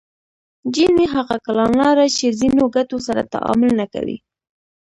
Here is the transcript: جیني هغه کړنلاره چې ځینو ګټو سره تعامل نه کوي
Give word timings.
جیني 0.73 1.05
هغه 1.15 1.35
کړنلاره 1.45 2.05
چې 2.17 2.25
ځینو 2.39 2.63
ګټو 2.75 2.97
سره 3.07 3.21
تعامل 3.33 3.71
نه 3.79 3.85
کوي 3.93 4.17